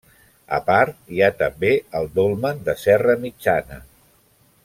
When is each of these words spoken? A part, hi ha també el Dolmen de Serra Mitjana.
A 0.57 0.59
part, 0.69 0.95
hi 1.17 1.21
ha 1.21 1.27
també 1.41 1.69
el 2.01 2.09
Dolmen 2.17 2.65
de 2.71 2.77
Serra 2.87 3.17
Mitjana. 3.27 3.81